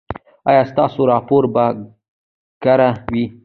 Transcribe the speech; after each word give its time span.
ایا 0.49 0.61
ستاسو 0.71 1.01
راپور 1.11 1.43
به 1.53 1.65
کره 2.63 2.89
وي؟ 3.11 3.25